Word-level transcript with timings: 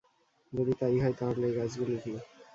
যদি 0.53 0.73
তাই 0.79 0.95
হয়, 0.99 1.15
তাহলে 1.19 1.45
এ 1.47 1.55
গাছগুলি 1.57 1.95
কি? 2.03 2.11